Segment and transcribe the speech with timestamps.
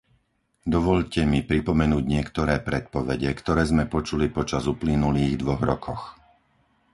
[0.73, 6.03] Dovoľte mi pripomenúť niektoré predpovede, ktoré sme počuli počas uplynulých dvoch rokoch.